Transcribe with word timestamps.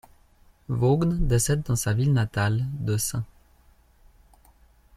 Vaughn 0.67 1.27
décède 1.27 1.61
dans 1.61 1.75
sa 1.75 1.93
ville 1.93 2.11
natale 2.11 2.65
de 2.79 2.97
St. 2.97 3.17